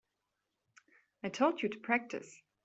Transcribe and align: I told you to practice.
I 1.21 1.29
told 1.29 1.61
you 1.61 1.69
to 1.69 1.77
practice. 1.77 2.41